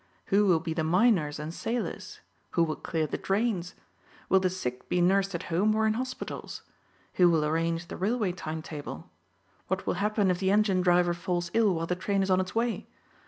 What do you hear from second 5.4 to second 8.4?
home or in hospitals? Who will arrange the railway